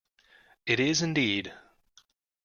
[0.65, 1.53] It is, indeed!